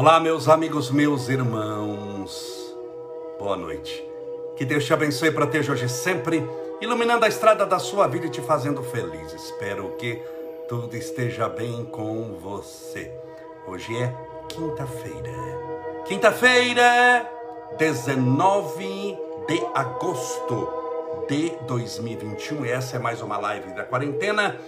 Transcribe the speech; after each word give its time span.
Olá, 0.00 0.18
meus 0.18 0.48
amigos, 0.48 0.90
meus 0.90 1.28
irmãos. 1.28 2.74
Boa 3.38 3.54
noite. 3.54 4.02
Que 4.56 4.64
Deus 4.64 4.86
te 4.86 4.94
abençoe 4.94 5.28
e 5.28 5.30
proteja 5.30 5.72
hoje 5.72 5.90
sempre, 5.90 6.42
iluminando 6.80 7.26
a 7.26 7.28
estrada 7.28 7.66
da 7.66 7.78
sua 7.78 8.06
vida 8.06 8.24
e 8.24 8.30
te 8.30 8.40
fazendo 8.40 8.82
feliz. 8.82 9.30
Espero 9.34 9.94
que 9.98 10.18
tudo 10.66 10.96
esteja 10.96 11.50
bem 11.50 11.84
com 11.84 12.32
você. 12.40 13.12
Hoje 13.66 13.94
é 13.94 14.10
quinta-feira. 14.48 15.34
Quinta-feira, 16.06 17.30
19 17.76 19.18
de 19.46 19.62
agosto 19.74 20.66
de 21.28 21.52
2021. 21.66 22.64
E 22.64 22.70
essa 22.70 22.96
é 22.96 22.98
mais 22.98 23.20
uma 23.20 23.36
live 23.36 23.74
da 23.74 23.84
quarentena 23.84 24.58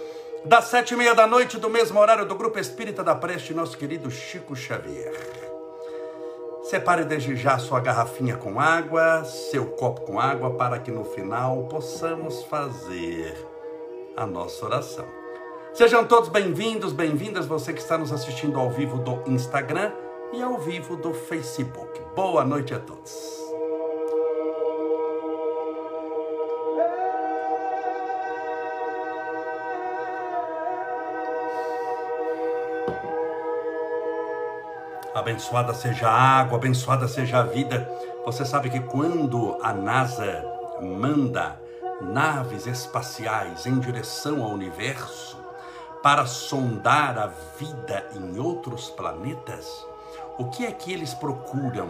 das 0.45 0.65
sete 0.65 0.93
e 0.93 0.97
meia 0.97 1.15
da 1.15 1.25
noite, 1.25 1.57
do 1.57 1.69
mesmo 1.69 1.99
horário 1.99 2.25
do 2.25 2.35
Grupo 2.35 2.59
Espírita 2.59 3.03
da 3.03 3.15
Preste, 3.15 3.53
nosso 3.53 3.77
querido 3.77 4.11
Chico 4.11 4.55
Xavier. 4.55 5.13
Separe 6.63 7.05
desde 7.05 7.35
já 7.35 7.57
sua 7.57 7.79
garrafinha 7.79 8.35
com 8.35 8.59
água, 8.59 9.23
seu 9.23 9.65
copo 9.65 10.01
com 10.01 10.19
água, 10.19 10.51
para 10.55 10.79
que 10.79 10.91
no 10.91 11.05
final 11.05 11.63
possamos 11.63 12.43
fazer 12.43 13.35
a 14.17 14.25
nossa 14.25 14.65
oração. 14.65 15.05
Sejam 15.73 16.05
todos 16.05 16.29
bem-vindos, 16.29 16.93
bem-vindas, 16.93 17.45
você 17.45 17.73
que 17.73 17.81
está 17.81 17.97
nos 17.97 18.11
assistindo 18.11 18.59
ao 18.59 18.69
vivo 18.69 18.97
do 18.97 19.23
Instagram 19.31 19.91
e 20.33 20.41
ao 20.41 20.57
vivo 20.57 20.95
do 20.95 21.13
Facebook. 21.13 22.01
Boa 22.15 22.43
noite 22.43 22.73
a 22.73 22.79
todos. 22.79 23.42
Abençoada 35.13 35.75
seja 35.75 36.09
a 36.09 36.39
água, 36.39 36.57
abençoada 36.57 37.07
seja 37.07 37.37
a 37.39 37.43
vida. 37.43 37.87
Você 38.25 38.43
sabe 38.43 38.71
que 38.71 38.79
quando 38.79 39.59
a 39.61 39.71
NASA 39.71 40.43
manda 40.81 41.61
naves 42.01 42.65
espaciais 42.65 43.67
em 43.67 43.79
direção 43.79 44.43
ao 44.43 44.49
universo 44.49 45.37
para 46.01 46.25
sondar 46.25 47.19
a 47.19 47.27
vida 47.59 48.03
em 48.15 48.39
outros 48.39 48.89
planetas, 48.89 49.85
o 50.39 50.45
que 50.45 50.65
é 50.65 50.71
que 50.71 50.91
eles 50.91 51.13
procuram 51.13 51.89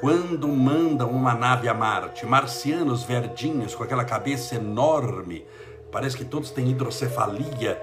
quando 0.00 0.48
mandam 0.48 1.10
uma 1.10 1.34
nave 1.34 1.68
a 1.68 1.74
Marte? 1.74 2.24
Marcianos 2.24 3.02
verdinhos 3.02 3.74
com 3.74 3.84
aquela 3.84 4.04
cabeça 4.04 4.54
enorme, 4.54 5.46
parece 5.92 6.16
que 6.16 6.24
todos 6.24 6.50
têm 6.50 6.70
hidrocefalia, 6.70 7.78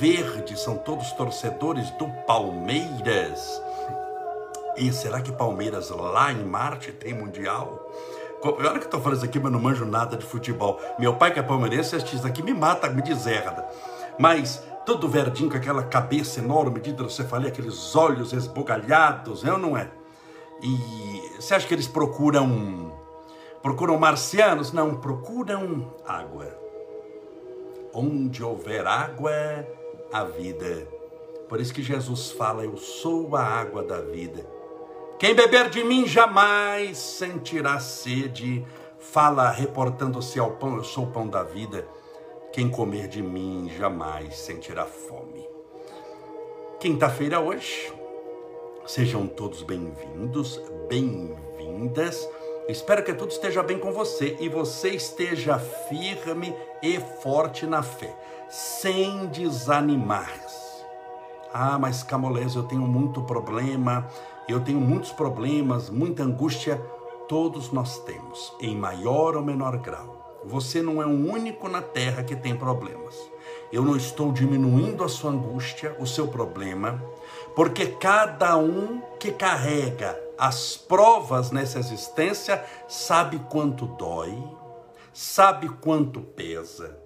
verde, 0.00 0.58
são 0.58 0.78
todos 0.78 1.12
torcedores 1.12 1.90
do 1.90 2.08
Palmeiras 2.26 3.60
e 4.76 4.92
será 4.92 5.20
que 5.20 5.32
Palmeiras 5.32 5.90
lá 5.90 6.32
em 6.32 6.44
Marte 6.44 6.92
tem 6.92 7.14
Mundial? 7.14 7.90
Olha 8.42 8.78
que 8.78 8.86
eu 8.86 8.90
tô 8.90 9.00
falando 9.00 9.18
isso 9.18 9.26
aqui, 9.26 9.38
mas 9.38 9.52
não 9.52 9.60
manjo 9.60 9.84
nada 9.84 10.16
de 10.16 10.24
futebol. 10.24 10.80
Meu 10.98 11.14
pai 11.14 11.32
que 11.32 11.38
é 11.38 11.42
palmeirense 11.42 11.94
assiste 11.94 12.16
isso 12.16 12.26
aqui, 12.26 12.42
me 12.42 12.54
mata, 12.54 12.88
me 12.88 13.02
deserda. 13.02 13.68
Mas 14.18 14.62
todo 14.86 15.08
verdinho 15.08 15.50
com 15.50 15.56
aquela 15.56 15.82
cabeça 15.82 16.40
enorme 16.40 16.80
de 16.80 16.90
hidrocefalia, 16.90 17.48
aqueles 17.48 17.94
olhos 17.94 18.32
esbugalhados, 18.32 19.44
é 19.44 19.52
ou 19.52 19.58
não 19.58 19.76
é? 19.76 19.90
E 20.62 21.36
você 21.36 21.54
acha 21.54 21.66
que 21.66 21.74
eles 21.74 21.86
procuram 21.86 22.92
procuram 23.62 23.98
marcianos? 23.98 24.72
Não, 24.72 24.96
procuram 24.96 25.94
água. 26.06 26.48
Onde 27.92 28.42
houver 28.42 28.86
água, 28.86 29.32
a 30.12 30.24
vida. 30.24 30.86
Por 31.48 31.60
isso 31.60 31.74
que 31.74 31.82
Jesus 31.82 32.30
fala: 32.30 32.64
Eu 32.64 32.76
sou 32.76 33.36
a 33.36 33.42
água 33.42 33.82
da 33.82 34.00
vida. 34.00 34.59
Quem 35.20 35.34
beber 35.34 35.68
de 35.68 35.84
mim 35.84 36.06
jamais 36.06 36.96
sentirá 36.96 37.78
sede. 37.78 38.64
Fala 38.98 39.50
reportando-se 39.50 40.40
ao 40.40 40.52
pão, 40.52 40.76
eu 40.76 40.82
sou 40.82 41.04
o 41.04 41.10
pão 41.12 41.28
da 41.28 41.42
vida. 41.42 41.86
Quem 42.54 42.70
comer 42.70 43.06
de 43.06 43.22
mim 43.22 43.70
jamais 43.76 44.34
sentirá 44.38 44.86
fome. 44.86 45.46
Quinta-feira 46.80 47.38
hoje. 47.38 47.92
Sejam 48.86 49.26
todos 49.26 49.62
bem-vindos, 49.62 50.58
bem-vindas. 50.88 52.26
Espero 52.66 53.04
que 53.04 53.12
tudo 53.12 53.30
esteja 53.30 53.62
bem 53.62 53.78
com 53.78 53.92
você 53.92 54.38
e 54.40 54.48
você 54.48 54.88
esteja 54.88 55.58
firme 55.58 56.56
e 56.82 56.98
forte 57.22 57.66
na 57.66 57.82
fé, 57.82 58.16
sem 58.48 59.26
desanimar. 59.26 60.32
Ah, 61.52 61.78
mas 61.78 62.04
Camolés, 62.04 62.54
eu 62.54 62.62
tenho 62.62 62.82
muito 62.82 63.22
problema, 63.22 64.08
eu 64.50 64.60
tenho 64.60 64.80
muitos 64.80 65.12
problemas, 65.12 65.90
muita 65.90 66.22
angústia. 66.22 66.76
Todos 67.28 67.70
nós 67.70 67.98
temos, 68.00 68.52
em 68.60 68.76
maior 68.76 69.36
ou 69.36 69.42
menor 69.42 69.76
grau. 69.78 70.40
Você 70.44 70.82
não 70.82 71.00
é 71.00 71.06
o 71.06 71.30
único 71.30 71.68
na 71.68 71.80
terra 71.80 72.24
que 72.24 72.34
tem 72.34 72.56
problemas. 72.56 73.16
Eu 73.72 73.82
não 73.82 73.96
estou 73.96 74.32
diminuindo 74.32 75.04
a 75.04 75.08
sua 75.08 75.30
angústia, 75.30 75.94
o 76.00 76.06
seu 76.06 76.28
problema, 76.28 77.00
porque 77.54 77.86
cada 77.86 78.56
um 78.56 79.00
que 79.18 79.30
carrega 79.30 80.18
as 80.38 80.76
provas 80.76 81.50
nessa 81.50 81.78
existência 81.78 82.64
sabe 82.88 83.38
quanto 83.50 83.86
dói, 83.86 84.36
sabe 85.12 85.68
quanto 85.68 86.20
pesa 86.20 86.99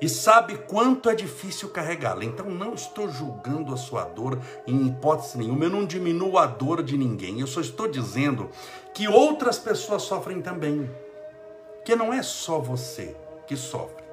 e 0.00 0.08
sabe 0.08 0.56
quanto 0.56 1.10
é 1.10 1.14
difícil 1.14 1.68
carregá-la. 1.68 2.24
Então 2.24 2.48
não 2.48 2.74
estou 2.74 3.08
julgando 3.08 3.74
a 3.74 3.76
sua 3.76 4.04
dor 4.04 4.38
em 4.66 4.86
hipótese 4.86 5.38
nenhuma, 5.38 5.64
eu 5.64 5.70
não 5.70 5.84
diminuo 5.84 6.38
a 6.38 6.46
dor 6.46 6.82
de 6.82 6.96
ninguém, 6.96 7.40
eu 7.40 7.46
só 7.46 7.60
estou 7.60 7.86
dizendo 7.86 8.48
que 8.94 9.06
outras 9.08 9.58
pessoas 9.58 10.02
sofrem 10.02 10.40
também. 10.40 10.90
Que 11.84 11.96
não 11.96 12.12
é 12.12 12.22
só 12.22 12.58
você 12.58 13.16
que 13.46 13.56
sofre. 13.56 14.04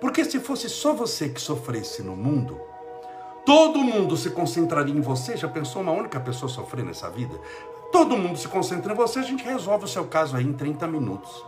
Porque 0.00 0.24
se 0.24 0.38
fosse 0.38 0.68
só 0.68 0.92
você 0.92 1.28
que 1.28 1.40
sofresse 1.40 2.02
no 2.02 2.16
mundo, 2.16 2.60
todo 3.44 3.80
mundo 3.80 4.16
se 4.16 4.30
concentraria 4.30 4.94
em 4.94 5.00
você. 5.00 5.36
Já 5.36 5.48
pensou 5.48 5.82
uma 5.82 5.92
única 5.92 6.20
pessoa 6.20 6.48
sofrer 6.48 6.84
nessa 6.84 7.10
vida? 7.10 7.38
Todo 7.90 8.16
mundo 8.16 8.38
se 8.38 8.46
concentra 8.46 8.92
em 8.92 8.96
você, 8.96 9.18
a 9.18 9.22
gente 9.22 9.42
resolve 9.42 9.86
o 9.86 9.88
seu 9.88 10.04
caso 10.04 10.36
aí 10.36 10.44
em 10.44 10.52
30 10.52 10.86
minutos. 10.86 11.44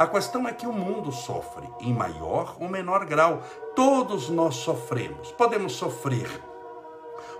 A 0.00 0.06
questão 0.06 0.48
é 0.48 0.52
que 0.54 0.66
o 0.66 0.72
mundo 0.72 1.12
sofre 1.12 1.68
em 1.78 1.92
maior 1.92 2.56
ou 2.58 2.70
menor 2.70 3.04
grau. 3.04 3.42
Todos 3.76 4.30
nós 4.30 4.54
sofremos. 4.54 5.30
Podemos 5.32 5.74
sofrer 5.74 6.26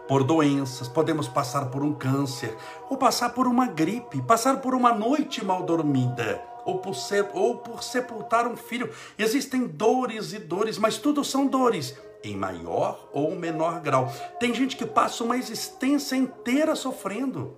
por 0.07 0.23
doenças, 0.23 0.87
podemos 0.87 1.27
passar 1.27 1.71
por 1.71 1.83
um 1.83 1.95
câncer, 1.95 2.55
ou 2.91 2.99
passar 2.99 3.31
por 3.31 3.47
uma 3.47 3.67
gripe, 3.67 4.21
passar 4.21 4.61
por 4.61 4.75
uma 4.75 4.93
noite 4.93 5.43
mal 5.43 5.63
dormida, 5.63 6.45
ou 6.67 6.81
por, 6.81 6.95
ou 7.33 7.57
por 7.57 7.83
sepultar 7.83 8.47
um 8.47 8.59
filho. 8.59 8.91
Existem 9.19 9.67
dores 9.67 10.35
e 10.35 10.39
dores, 10.39 10.77
mas 10.77 10.99
tudo 10.99 11.25
são 11.25 11.47
dores, 11.47 11.97
em 12.23 12.37
maior 12.37 13.09
ou 13.11 13.35
menor 13.37 13.81
grau. 13.81 14.13
Tem 14.39 14.53
gente 14.53 14.77
que 14.77 14.85
passa 14.85 15.25
uma 15.25 15.39
existência 15.39 16.15
inteira 16.15 16.77
sofrendo 16.77 17.57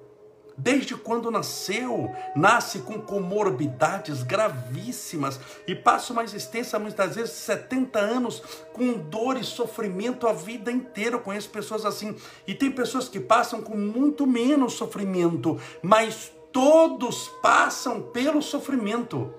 desde 0.63 0.95
quando 0.95 1.31
nasceu, 1.31 2.09
nasce 2.37 2.79
com 2.79 3.01
comorbidades 3.01 4.23
gravíssimas 4.23 5.41
e 5.67 5.75
passa 5.75 6.13
uma 6.13 6.23
existência 6.23 6.79
muitas 6.79 7.17
vezes 7.17 7.33
70 7.33 7.99
anos 7.99 8.41
com 8.73 8.93
dor 8.93 9.37
e 9.37 9.43
sofrimento 9.45 10.29
a 10.29 10.33
vida 10.33 10.71
inteira. 10.71 11.17
Eu 11.17 11.21
conheço 11.21 11.51
pessoas 11.51 11.85
assim 11.85 12.15
e 12.47 12.55
tem 12.55 12.71
pessoas 12.71 13.09
que 13.09 13.19
passam 13.19 13.61
com 13.61 13.77
muito 13.77 14.25
menos 14.25 14.75
sofrimento, 14.75 15.61
mas 15.83 16.31
todos 16.53 17.29
passam 17.43 18.01
pelo 18.01 18.41
sofrimento. 18.41 19.35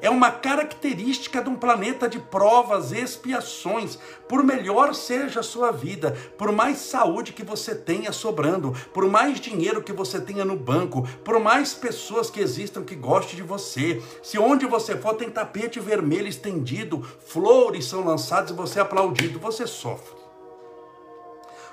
É 0.00 0.08
uma 0.08 0.30
característica 0.30 1.42
de 1.42 1.48
um 1.48 1.56
planeta 1.56 2.08
de 2.08 2.18
provas 2.18 2.92
e 2.92 2.98
expiações. 2.98 3.98
Por 4.28 4.42
melhor 4.42 4.94
seja 4.94 5.40
a 5.40 5.42
sua 5.42 5.70
vida, 5.70 6.16
por 6.38 6.52
mais 6.52 6.78
saúde 6.78 7.32
que 7.32 7.44
você 7.44 7.74
tenha 7.74 8.12
sobrando, 8.12 8.72
por 8.92 9.08
mais 9.08 9.40
dinheiro 9.40 9.82
que 9.82 9.92
você 9.92 10.20
tenha 10.20 10.44
no 10.44 10.56
banco, 10.56 11.06
por 11.24 11.38
mais 11.38 11.74
pessoas 11.74 12.30
que 12.30 12.40
existam 12.40 12.82
que 12.82 12.94
gostem 12.94 13.36
de 13.36 13.42
você, 13.42 14.02
se 14.22 14.38
onde 14.38 14.66
você 14.66 14.96
for 14.96 15.14
tem 15.14 15.30
tapete 15.30 15.80
vermelho 15.80 16.28
estendido, 16.28 17.02
flores 17.26 17.84
são 17.84 18.04
lançadas 18.04 18.50
e 18.50 18.54
você 18.54 18.78
é 18.78 18.82
aplaudido, 18.82 19.38
você 19.38 19.66
sofre. 19.66 20.21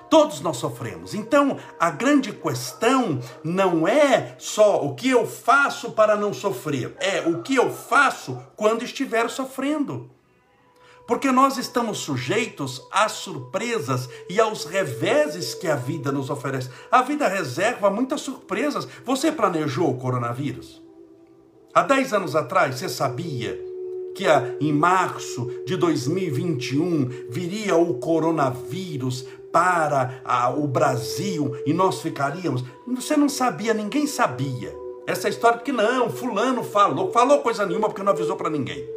Todos 0.10 0.42
nós 0.42 0.58
sofremos. 0.58 1.14
Então, 1.14 1.58
a 1.80 1.92
grande 1.92 2.34
questão 2.34 3.20
não 3.44 3.88
é 3.88 4.36
só 4.40 4.84
o 4.84 4.96
que 4.96 5.10
eu 5.10 5.28
faço 5.28 5.92
para 5.92 6.16
não 6.16 6.34
sofrer, 6.34 6.96
é 7.00 7.22
o 7.22 7.44
que 7.44 7.56
eu 7.56 7.70
faço 7.72 8.42
quando 8.56 8.84
estiver 8.84 9.30
sofrendo. 9.30 10.10
Porque 11.08 11.32
nós 11.32 11.58
estamos 11.58 12.00
sujeitos 12.00 12.88
às 12.92 13.14
surpresas 13.14 14.08
e 14.30 14.40
aos 14.40 14.66
reveses 14.66 15.56
que 15.56 15.68
a 15.68 15.76
vida 15.76 16.12
nos 16.12 16.30
oferece. 16.30 16.70
A 16.92 17.02
vida 17.02 17.28
reserva 17.28 17.90
muitas 17.90 18.22
surpresas. 18.22 18.88
Você 19.06 19.32
planejou 19.32 19.90
o 19.90 19.98
coronavírus? 19.98 20.82
Há 21.74 21.82
10 21.82 22.14
anos 22.14 22.36
atrás, 22.36 22.76
você 22.76 22.88
sabia 22.88 23.60
que 24.16 24.26
em 24.60 24.74
março 24.74 25.50
de 25.66 25.78
2021 25.78 27.30
viria 27.30 27.76
o 27.76 27.96
coronavírus 27.96 29.26
para 29.52 30.22
o 30.58 30.68
Brasil 30.68 31.56
e 31.66 31.74
nós 31.74 32.02
ficaríamos. 32.02 32.64
Você 32.88 33.16
não 33.16 33.30
sabia, 33.30 33.74
ninguém 33.74 34.08
sabia. 34.08 34.74
Essa 35.08 35.28
história 35.28 35.60
que 35.60 35.72
não, 35.72 36.10
fulano 36.10 36.64
falou, 36.64 37.12
falou 37.12 37.40
coisa 37.40 37.66
nenhuma 37.66 37.88
porque 37.88 38.04
não 38.04 38.12
avisou 38.12 38.36
para 38.36 38.50
ninguém. 38.50 38.88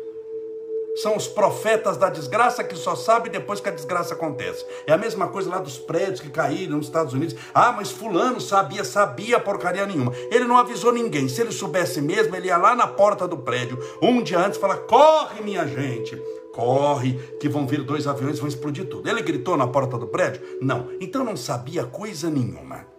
São 0.97 1.17
os 1.17 1.27
profetas 1.27 1.97
da 1.97 2.11
desgraça 2.11 2.63
que 2.63 2.77
só 2.77 2.95
sabem 2.95 3.33
depois 3.33 3.61
que 3.61 3.69
a 3.69 3.73
desgraça 3.73 4.13
acontece. 4.13 4.67
É 4.87 4.93
a 4.93 4.99
mesma 4.99 5.29
coisa 5.29 5.49
lá 5.49 5.59
dos 5.59 5.79
prédios 5.79 6.21
que 6.21 6.29
caíram 6.29 6.77
nos 6.77 6.87
Estados 6.87 7.15
Unidos. 7.15 7.35
Ah, 7.55 7.73
mas 7.73 7.91
fulano 7.91 8.43
sabia, 8.43 8.85
sabia 8.85 9.41
porcaria 9.41 9.87
nenhuma. 9.87 10.13
Ele 10.31 10.45
não 10.45 10.59
avisou 10.59 10.93
ninguém. 10.93 11.31
Se 11.31 11.41
ele 11.41 11.51
soubesse 11.51 12.03
mesmo, 12.03 12.37
ele 12.37 12.49
ia 12.49 12.59
lá 12.59 12.75
na 12.75 12.87
porta 12.87 13.27
do 13.27 13.39
prédio 13.39 13.79
um 14.03 14.23
dia 14.23 14.39
antes 14.39 14.59
e 14.59 14.61
falar: 14.61 14.77
corre, 14.79 15.43
minha 15.43 15.67
gente. 15.67 16.21
Corre, 16.53 17.15
que 17.41 17.49
vão 17.49 17.67
vir 17.67 17.83
dois 17.83 18.07
aviões 18.07 18.39
vão 18.39 18.49
explodir 18.49 18.89
tudo. 18.89 19.09
Ele 19.09 19.23
gritou 19.23 19.57
na 19.57 19.67
porta 19.67 19.99
do 19.99 20.07
prédio? 20.07 20.43
Não. 20.61 20.89
Então 21.01 21.25
não 21.25 21.37
sabia 21.37 21.85
coisa 21.85 22.29
nenhuma 22.31 22.93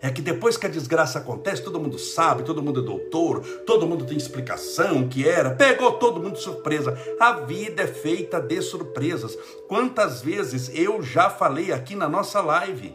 é 0.00 0.10
que 0.10 0.22
depois 0.22 0.56
que 0.56 0.66
a 0.66 0.70
desgraça 0.70 1.18
acontece, 1.18 1.62
todo 1.62 1.80
mundo 1.80 1.98
sabe, 1.98 2.44
todo 2.44 2.62
mundo 2.62 2.80
é 2.80 2.84
doutor, 2.84 3.40
todo 3.66 3.86
mundo 3.86 4.04
tem 4.04 4.16
explicação 4.16 5.08
que 5.08 5.26
era, 5.26 5.50
pegou 5.50 5.92
todo 5.92 6.20
mundo 6.20 6.34
de 6.34 6.42
surpresa. 6.42 6.96
A 7.18 7.32
vida 7.32 7.82
é 7.82 7.86
feita 7.86 8.40
de 8.40 8.60
surpresas. 8.62 9.36
Quantas 9.66 10.22
vezes 10.22 10.70
eu 10.74 11.02
já 11.02 11.28
falei 11.28 11.72
aqui 11.72 11.96
na 11.96 12.08
nossa 12.08 12.40
live 12.40 12.94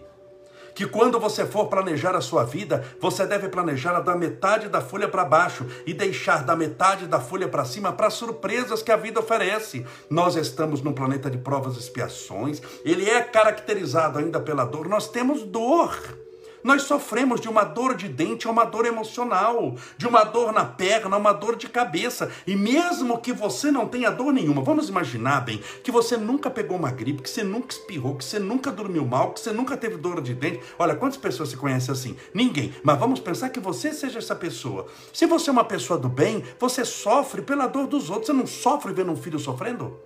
que 0.73 0.85
quando 0.85 1.19
você 1.19 1.45
for 1.45 1.67
planejar 1.67 2.15
a 2.15 2.21
sua 2.21 2.43
vida, 2.43 2.83
você 2.99 3.25
deve 3.25 3.49
planejar 3.49 3.99
da 3.99 4.15
metade 4.15 4.69
da 4.69 4.81
folha 4.81 5.07
para 5.07 5.25
baixo 5.25 5.65
e 5.85 5.93
deixar 5.93 6.43
da 6.43 6.55
metade 6.55 7.07
da 7.07 7.19
folha 7.19 7.47
para 7.47 7.65
cima 7.65 7.91
para 7.91 8.09
surpresas 8.09 8.81
que 8.81 8.91
a 8.91 8.97
vida 8.97 9.19
oferece. 9.19 9.85
Nós 10.09 10.35
estamos 10.35 10.81
num 10.81 10.93
planeta 10.93 11.29
de 11.29 11.37
provas 11.37 11.75
e 11.75 11.79
expiações, 11.79 12.61
ele 12.83 13.09
é 13.09 13.21
caracterizado 13.21 14.19
ainda 14.19 14.39
pela 14.39 14.65
dor, 14.65 14.87
nós 14.87 15.07
temos 15.07 15.43
dor. 15.43 16.22
Nós 16.63 16.83
sofremos 16.83 17.41
de 17.41 17.49
uma 17.49 17.63
dor 17.63 17.95
de 17.95 18.07
dente, 18.07 18.47
uma 18.47 18.63
dor 18.63 18.85
emocional, 18.85 19.75
de 19.97 20.07
uma 20.07 20.23
dor 20.23 20.53
na 20.53 20.63
perna, 20.63 21.17
uma 21.17 21.33
dor 21.33 21.57
de 21.57 21.67
cabeça. 21.67 22.31
E 22.47 22.55
mesmo 22.55 23.19
que 23.19 23.33
você 23.33 23.69
não 23.69 23.87
tenha 23.87 24.09
dor 24.09 24.31
nenhuma, 24.31 24.61
vamos 24.61 24.87
imaginar 24.87 25.41
bem 25.41 25.61
que 25.83 25.91
você 25.91 26.15
nunca 26.15 26.49
pegou 26.49 26.77
uma 26.77 26.89
gripe, 26.89 27.21
que 27.21 27.29
você 27.29 27.43
nunca 27.43 27.73
espirrou, 27.73 28.15
que 28.15 28.23
você 28.23 28.39
nunca 28.39 28.71
dormiu 28.71 29.05
mal, 29.05 29.33
que 29.33 29.41
você 29.41 29.51
nunca 29.51 29.75
teve 29.75 29.97
dor 29.97 30.21
de 30.21 30.33
dente. 30.33 30.61
Olha, 30.79 30.95
quantas 30.95 31.17
pessoas 31.17 31.49
se 31.49 31.57
conhecem 31.57 31.91
assim? 31.91 32.15
Ninguém. 32.33 32.73
Mas 32.81 32.97
vamos 32.97 33.19
pensar 33.19 33.49
que 33.49 33.59
você 33.59 33.91
seja 33.91 34.19
essa 34.19 34.35
pessoa. 34.35 34.87
Se 35.11 35.25
você 35.25 35.49
é 35.49 35.53
uma 35.53 35.65
pessoa 35.65 35.99
do 35.99 36.07
bem, 36.07 36.43
você 36.57 36.85
sofre 36.85 37.41
pela 37.41 37.67
dor 37.67 37.87
dos 37.87 38.09
outros. 38.09 38.27
Você 38.27 38.33
não 38.33 38.47
sofre 38.47 38.93
vendo 38.93 39.11
um 39.11 39.17
filho 39.17 39.37
sofrendo? 39.37 39.99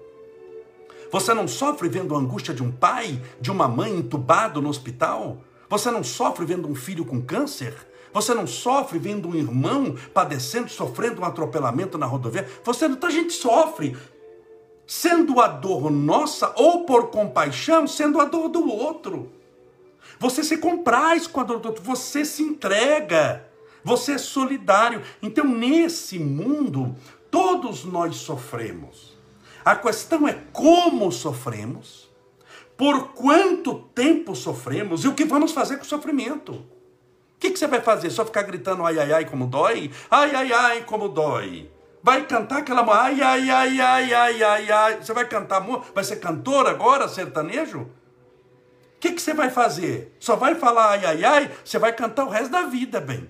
Você 1.12 1.34
não 1.34 1.48
sofre 1.48 1.88
vendo 1.88 2.16
a 2.16 2.20
angústia 2.20 2.54
de 2.54 2.64
um 2.64 2.72
pai, 2.72 3.22
de 3.40 3.52
uma 3.52 3.68
mãe 3.68 3.96
entubado 3.96 4.62
no 4.62 4.70
hospital? 4.70 5.38
Você 5.70 5.92
não 5.92 6.04
sofre 6.04 6.46
vendo 6.46 6.68
um 6.68 6.76
filho 6.76 7.06
com 7.06 7.22
câncer? 7.22 7.76
Você 8.14 8.34
não 8.34 8.48
sofre 8.48 8.98
vendo 8.98 9.28
um 9.28 9.36
irmão 9.36 9.96
padecendo, 10.14 10.70
sofrendo 10.70 11.22
um 11.22 11.26
atropelamento 11.26 11.98
na 11.98 12.06
rodovia? 12.06 12.48
Você 12.64 12.88
não, 12.88 12.98
a 13.02 13.10
gente 13.10 13.34
sofre 13.34 13.96
sendo 14.86 15.42
a 15.42 15.48
dor 15.48 15.92
nossa 15.92 16.54
ou 16.56 16.86
por 16.86 17.08
compaixão, 17.08 17.86
sendo 17.86 18.22
a 18.22 18.26
dor 18.26 18.48
do 18.48 18.68
outro. 18.68 19.32
Você 20.18 20.44
se 20.44 20.58
compraz 20.58 21.28
com 21.28 21.42
a 21.42 21.44
dor 21.44 21.60
do 21.60 21.68
outro, 21.68 21.84
você 21.84 22.24
se 22.24 22.42
entrega, 22.42 23.46
você 23.84 24.14
é 24.14 24.18
solidário. 24.18 25.04
Então, 25.22 25.46
nesse 25.46 26.18
mundo, 26.18 26.96
todos 27.30 27.84
nós 27.84 28.16
sofremos. 28.16 29.18
A 29.64 29.76
questão 29.76 30.28
é 30.28 30.34
como 30.54 31.12
sofremos 31.12 32.07
por 32.78 33.10
quanto 33.14 33.80
tempo 33.96 34.36
sofremos 34.36 35.04
e 35.04 35.08
o 35.08 35.16
que 35.16 35.26
vamos 35.26 35.52
fazer 35.52 35.78
com 35.78 35.84
o 35.84 35.88
sofrimento. 35.88 36.54
O 36.54 37.40
que, 37.40 37.52
que 37.52 37.60
você 37.60 37.68
vai 37.68 37.82
fazer? 37.82 38.10
Só 38.12 38.24
ficar 38.24 38.44
gritando 38.44 38.86
ai, 38.86 38.98
ai, 39.00 39.12
ai, 39.12 39.26
como 39.26 39.48
dói? 39.48 39.92
Ai, 40.10 40.36
ai, 40.36 40.54
ai, 40.54 40.84
como 40.84 41.10
dói. 41.10 41.70
Vai 42.02 42.26
cantar 42.26 42.60
aquela 42.60 42.82
ai, 42.96 43.22
ai, 43.22 43.50
ai, 43.50 43.82
ai, 43.82 44.14
ai, 44.14 44.44
ai, 44.44 44.72
ai. 44.72 44.98
Você 45.02 45.14
vai 45.14 45.28
cantar, 45.28 45.60
vai 45.94 46.04
ser 46.04 46.18
cantor 46.18 46.68
agora, 46.68 47.08
sertanejo? 47.08 47.82
O 47.82 47.90
que, 49.00 49.12
que 49.12 49.22
você 49.22 49.34
vai 49.34 49.50
fazer? 49.50 50.16
Só 50.20 50.36
vai 50.36 50.56
falar 50.56 50.92
ai, 50.92 51.06
ai, 51.06 51.26
ai? 51.26 51.52
Você 51.64 51.78
vai 51.78 51.94
cantar 51.94 52.26
o 52.26 52.30
resto 52.30 52.52
da 52.52 52.64
vida, 52.64 53.00
bem. 53.00 53.30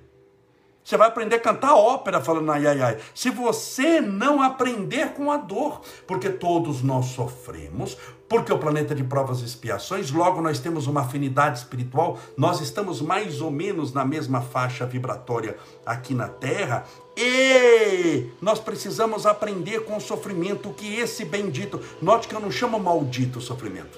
Você 0.84 0.96
vai 0.96 1.10
aprender 1.10 1.36
a 1.36 1.40
cantar 1.40 1.76
ópera 1.76 2.22
falando 2.22 2.50
ai, 2.50 2.66
ai, 2.66 2.82
ai. 2.82 2.98
Se 3.14 3.30
você 3.30 4.00
não 4.00 4.42
aprender 4.42 5.14
com 5.14 5.30
a 5.30 5.36
dor, 5.36 5.82
porque 6.06 6.30
todos 6.30 6.82
nós 6.82 7.08
sofremos, 7.08 7.98
porque 8.30 8.52
o 8.52 8.60
planeta 8.60 8.94
de 8.94 9.04
provas 9.04 9.42
e 9.42 9.46
expiações, 9.46 10.12
logo 10.12 10.42
nós 10.42 10.60
temos 10.60 10.86
uma 10.88 11.02
afinidade 11.02 11.60
espiritual, 11.60 12.20
nós 12.36 12.60
estamos 12.60 13.02
mais 13.02 13.42
ou 13.42 13.50
menos 13.50 13.94
na 13.94 14.04
mesma 14.04 14.42
faixa 14.42 14.86
vibratória 14.86 15.58
aqui 15.86 16.14
na 16.14 16.28
Terra, 16.28 16.86
e 17.16 18.28
nós 18.42 18.60
precisamos 18.60 19.26
aprender 19.26 19.86
com 19.86 19.98
o 19.98 20.02
sofrimento 20.02 20.70
que 20.72 20.96
esse 20.96 21.24
bendito, 21.24 21.82
note 22.02 22.28
que 22.28 22.36
eu 22.36 22.40
não 22.40 22.52
chamo 22.52 22.78
maldito 22.80 23.40
o 23.40 23.42
sofrimento, 23.42 23.98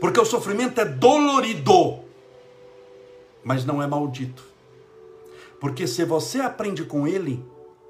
porque 0.00 0.20
o 0.20 0.24
sofrimento 0.24 0.80
é 0.80 0.84
dolorido, 0.84 2.00
mas 3.42 3.64
não 3.64 3.82
é 3.82 3.86
maldito. 3.86 4.52
Porque 5.60 5.86
se 5.86 6.04
você 6.04 6.40
aprende 6.40 6.84
com 6.84 7.06
ele, 7.06 7.40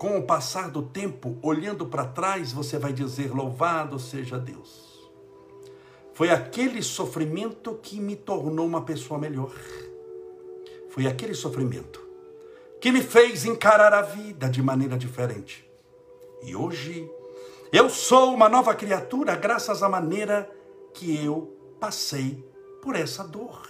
com 0.03 0.19
o 0.19 0.23
passar 0.25 0.69
do 0.69 0.83
tempo, 0.83 1.39
olhando 1.41 1.87
para 1.87 2.05
trás, 2.05 2.53
você 2.53 2.77
vai 2.77 2.93
dizer: 2.93 3.33
Louvado 3.33 4.01
seja 4.01 4.37
Deus. 4.37 5.09
Foi 6.13 6.29
aquele 6.29 6.83
sofrimento 6.83 7.79
que 7.81 8.01
me 8.01 8.17
tornou 8.17 8.67
uma 8.67 8.83
pessoa 8.83 9.17
melhor. 9.17 9.55
Foi 10.91 11.07
aquele 11.07 11.35
sofrimento 11.35 12.05
que 12.81 12.91
me 12.91 13.01
fez 13.01 13.45
encarar 13.45 13.95
a 13.95 14.03
vida 14.03 14.49
de 14.49 14.61
maneira 14.61 14.99
diferente. 14.99 15.65
E 16.43 16.57
hoje 16.57 17.09
eu 17.73 17.89
sou 17.89 18.35
uma 18.35 18.49
nova 18.49 18.75
criatura 18.75 19.37
graças 19.37 19.85
à 19.85 19.89
maneira 19.89 20.51
que 20.93 21.25
eu 21.25 21.57
passei 21.79 22.45
por 22.83 22.97
essa 22.97 23.23
dor. 23.23 23.69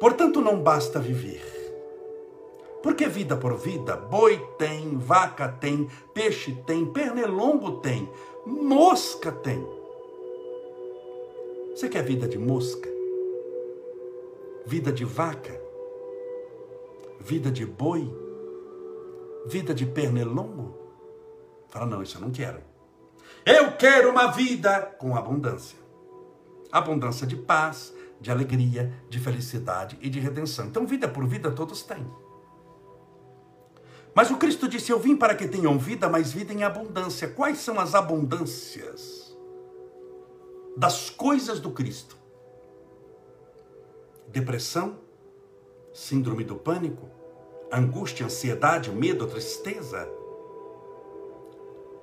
Portanto, 0.00 0.40
não 0.40 0.62
basta 0.62 0.98
viver 0.98 1.59
porque 2.82 3.06
vida 3.06 3.36
por 3.36 3.56
vida, 3.56 3.96
boi 3.96 4.38
tem, 4.58 4.96
vaca 4.96 5.48
tem, 5.48 5.88
peixe 6.14 6.54
tem, 6.66 6.86
pernilongo 6.86 7.80
tem, 7.80 8.08
mosca 8.46 9.30
tem. 9.30 9.66
Você 11.74 11.88
quer 11.88 12.02
vida 12.02 12.26
de 12.26 12.38
mosca? 12.38 12.88
Vida 14.66 14.92
de 14.92 15.04
vaca? 15.04 15.60
Vida 17.20 17.50
de 17.50 17.66
boi? 17.66 18.10
Vida 19.46 19.74
de 19.74 19.84
pernilongo? 19.86 20.78
Fala, 21.68 21.86
não, 21.86 22.02
isso 22.02 22.16
eu 22.16 22.22
não 22.22 22.30
quero. 22.30 22.60
Eu 23.44 23.76
quero 23.76 24.10
uma 24.10 24.28
vida 24.28 24.80
com 24.98 25.16
abundância. 25.16 25.78
Abundância 26.72 27.26
de 27.26 27.36
paz, 27.36 27.94
de 28.20 28.30
alegria, 28.30 28.92
de 29.08 29.18
felicidade 29.18 29.98
e 30.00 30.08
de 30.08 30.20
redenção. 30.20 30.66
Então, 30.66 30.86
vida 30.86 31.08
por 31.08 31.26
vida 31.26 31.50
todos 31.50 31.82
têm. 31.82 32.06
Mas 34.14 34.30
o 34.30 34.36
Cristo 34.36 34.68
disse: 34.68 34.90
Eu 34.90 34.98
vim 34.98 35.16
para 35.16 35.34
que 35.34 35.46
tenham 35.46 35.78
vida, 35.78 36.08
mas 36.08 36.32
vida 36.32 36.52
em 36.52 36.62
abundância. 36.62 37.28
Quais 37.28 37.58
são 37.58 37.78
as 37.78 37.94
abundâncias 37.94 39.36
das 40.76 41.10
coisas 41.10 41.60
do 41.60 41.70
Cristo? 41.70 42.16
Depressão, 44.28 44.98
síndrome 45.92 46.44
do 46.44 46.56
pânico, 46.56 47.08
angústia, 47.72 48.26
ansiedade, 48.26 48.90
medo, 48.90 49.26
tristeza, 49.26 50.08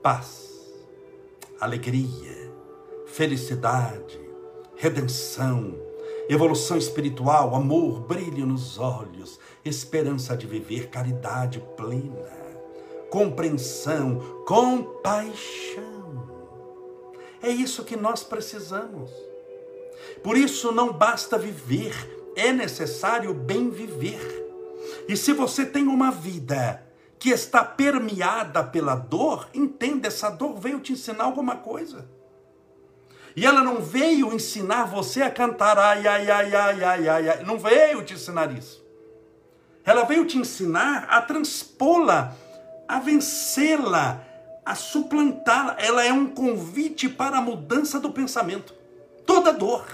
paz, 0.01 0.73
alegria, 1.59 2.53
felicidade, 3.05 4.19
redenção, 4.75 5.86
evolução 6.29 6.77
espiritual, 6.77 7.55
amor, 7.55 8.01
brilho 8.01 8.45
nos 8.45 8.77
olhos, 8.77 9.39
esperança 9.63 10.35
de 10.35 10.45
viver, 10.45 10.89
caridade 10.89 11.63
plena, 11.75 12.29
compreensão, 13.09 14.19
compaixão. 14.45 15.87
É 17.41 17.49
isso 17.49 17.83
que 17.83 17.95
nós 17.95 18.23
precisamos. 18.23 19.09
Por 20.23 20.37
isso 20.37 20.71
não 20.71 20.91
basta 20.91 21.37
viver, 21.37 21.93
é 22.35 22.51
necessário 22.51 23.33
bem 23.33 23.69
viver. 23.69 24.45
E 25.07 25.15
se 25.15 25.33
você 25.33 25.65
tem 25.65 25.87
uma 25.87 26.11
vida 26.11 26.83
que 27.19 27.29
está 27.29 27.63
permeada 27.63 28.63
pela 28.63 28.95
dor, 28.95 29.49
entenda, 29.53 30.07
essa 30.07 30.29
dor 30.29 30.59
veio 30.59 30.79
te 30.79 30.93
ensinar 30.93 31.23
alguma 31.23 31.55
coisa. 31.55 32.07
E 33.37 33.45
ela 33.45 33.61
não 33.61 33.79
veio 33.79 34.33
ensinar 34.33 34.85
você 34.85 35.21
a 35.21 35.29
cantar 35.29 35.77
ai, 35.77 36.07
ai, 36.07 36.27
ai, 36.27 36.55
ai, 36.55 36.83
ai, 36.83 37.07
ai, 37.07 37.29
ai. 37.29 37.43
Não 37.43 37.59
veio 37.59 38.03
te 38.03 38.15
ensinar 38.15 38.51
isso. 38.51 38.83
Ela 39.85 40.05
veio 40.05 40.25
te 40.25 40.39
ensinar 40.39 41.05
a 41.07 41.21
transpô-la 41.21 42.35
a 42.87 42.99
vencê-la, 42.99 44.23
a 44.65 44.73
suplantá-la. 44.73 45.75
Ela 45.77 46.03
é 46.03 46.11
um 46.11 46.25
convite 46.25 47.07
para 47.07 47.37
a 47.37 47.41
mudança 47.41 47.99
do 47.99 48.11
pensamento. 48.11 48.73
Toda 49.23 49.53
dor 49.53 49.85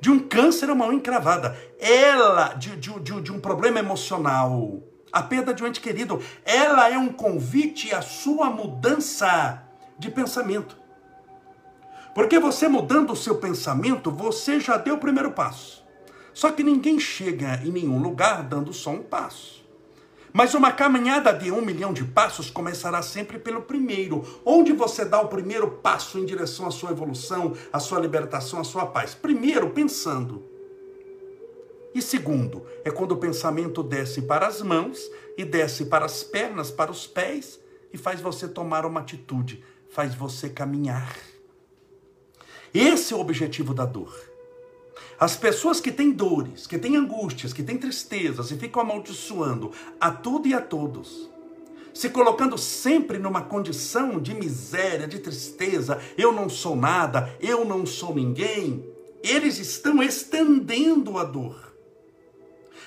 de 0.00 0.10
um 0.10 0.18
câncer 0.18 0.70
a 0.70 0.72
uma 0.72 0.92
encravada, 0.94 1.54
ela, 1.78 2.54
de, 2.54 2.74
de, 2.76 2.98
de, 3.00 3.20
de 3.20 3.32
um 3.32 3.38
problema 3.38 3.80
emocional, 3.80 4.82
a 5.12 5.22
perda 5.22 5.52
de 5.52 5.62
um 5.62 5.66
ente 5.66 5.80
querido, 5.80 6.22
ela 6.42 6.90
é 6.90 6.96
um 6.96 7.12
convite 7.12 7.94
à 7.94 8.00
sua 8.00 8.48
mudança 8.48 9.62
de 9.98 10.10
pensamento. 10.10 10.81
Porque 12.14 12.38
você 12.38 12.68
mudando 12.68 13.12
o 13.12 13.16
seu 13.16 13.36
pensamento, 13.36 14.10
você 14.10 14.60
já 14.60 14.76
deu 14.76 14.96
o 14.96 14.98
primeiro 14.98 15.32
passo. 15.32 15.82
Só 16.34 16.50
que 16.50 16.62
ninguém 16.62 16.98
chega 16.98 17.60
em 17.64 17.70
nenhum 17.70 18.00
lugar 18.00 18.42
dando 18.42 18.72
só 18.72 18.90
um 18.90 19.02
passo. 19.02 19.62
Mas 20.32 20.54
uma 20.54 20.72
caminhada 20.72 21.32
de 21.32 21.50
um 21.50 21.60
milhão 21.60 21.92
de 21.92 22.04
passos 22.04 22.50
começará 22.50 23.02
sempre 23.02 23.38
pelo 23.38 23.62
primeiro. 23.62 24.24
Onde 24.44 24.72
você 24.72 25.04
dá 25.04 25.20
o 25.20 25.28
primeiro 25.28 25.70
passo 25.70 26.18
em 26.18 26.24
direção 26.24 26.66
à 26.66 26.70
sua 26.70 26.90
evolução, 26.90 27.54
à 27.70 27.78
sua 27.78 28.00
libertação, 28.00 28.58
à 28.58 28.64
sua 28.64 28.86
paz? 28.86 29.14
Primeiro, 29.14 29.70
pensando. 29.70 30.42
E 31.94 32.00
segundo, 32.00 32.64
é 32.84 32.90
quando 32.90 33.12
o 33.12 33.18
pensamento 33.18 33.82
desce 33.82 34.22
para 34.22 34.46
as 34.46 34.62
mãos 34.62 34.98
e 35.36 35.44
desce 35.44 35.86
para 35.86 36.06
as 36.06 36.22
pernas, 36.22 36.70
para 36.70 36.90
os 36.90 37.06
pés 37.06 37.60
e 37.92 37.98
faz 37.98 38.18
você 38.18 38.48
tomar 38.48 38.86
uma 38.86 39.00
atitude, 39.00 39.62
faz 39.90 40.14
você 40.14 40.48
caminhar. 40.48 41.14
Esse 42.74 43.12
é 43.12 43.16
o 43.16 43.20
objetivo 43.20 43.74
da 43.74 43.84
dor. 43.84 44.14
As 45.18 45.36
pessoas 45.36 45.80
que 45.80 45.92
têm 45.92 46.10
dores, 46.10 46.66
que 46.66 46.78
têm 46.78 46.96
angústias, 46.96 47.52
que 47.52 47.62
têm 47.62 47.78
tristezas 47.78 48.50
e 48.50 48.56
ficam 48.56 48.82
amaldiçoando 48.82 49.70
a 50.00 50.10
tudo 50.10 50.48
e 50.48 50.54
a 50.54 50.60
todos, 50.60 51.30
se 51.92 52.08
colocando 52.08 52.56
sempre 52.56 53.18
numa 53.18 53.42
condição 53.42 54.18
de 54.18 54.34
miséria, 54.34 55.06
de 55.06 55.18
tristeza, 55.18 56.00
eu 56.16 56.32
não 56.32 56.48
sou 56.48 56.74
nada, 56.74 57.36
eu 57.40 57.64
não 57.64 57.84
sou 57.84 58.14
ninguém, 58.14 58.84
eles 59.22 59.58
estão 59.58 60.02
estendendo 60.02 61.18
a 61.18 61.24
dor. 61.24 61.72